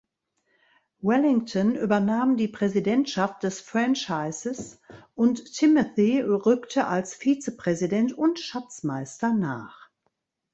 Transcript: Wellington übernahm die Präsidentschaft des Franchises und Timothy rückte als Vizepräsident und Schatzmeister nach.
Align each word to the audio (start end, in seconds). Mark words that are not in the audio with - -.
Wellington 1.01 1.75
übernahm 1.75 2.35
die 2.35 2.47
Präsidentschaft 2.47 3.43
des 3.43 3.59
Franchises 3.61 4.81
und 5.13 5.53
Timothy 5.53 6.21
rückte 6.21 6.87
als 6.87 7.13
Vizepräsident 7.13 8.11
und 8.11 8.39
Schatzmeister 8.39 9.31
nach. 9.31 9.91